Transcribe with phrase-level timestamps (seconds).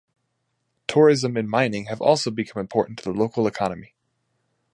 [0.87, 3.93] Tourism and mining have also become important to the local economy.